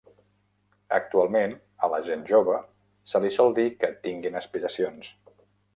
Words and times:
Actualment 0.97 1.53
a 1.87 1.89
la 1.95 2.01
gent 2.09 2.25
jove 2.31 2.57
se 3.13 3.25
li 3.27 3.33
sol 3.39 3.55
dir 3.61 3.69
que 3.85 3.95
tinguin 4.09 4.45
aspiracions. 4.45 5.17